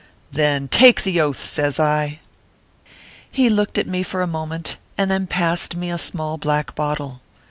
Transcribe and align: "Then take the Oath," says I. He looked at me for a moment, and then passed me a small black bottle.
"Then 0.31 0.67
take 0.67 1.03
the 1.03 1.21
Oath," 1.21 1.39
says 1.45 1.79
I. 1.79 2.21
He 3.29 3.51
looked 3.51 3.77
at 3.77 3.85
me 3.85 4.01
for 4.01 4.23
a 4.23 4.25
moment, 4.25 4.77
and 4.97 5.11
then 5.11 5.27
passed 5.27 5.75
me 5.75 5.91
a 5.91 5.99
small 5.99 6.39
black 6.39 6.73
bottle. 6.73 7.21